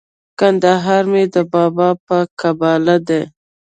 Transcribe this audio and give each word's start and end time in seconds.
کندهار 0.39 1.03
مي 1.11 1.23
د 1.35 1.37
بابا 1.51 1.89
په 2.05 2.17
قباله 2.39 2.95
دی 3.07 3.21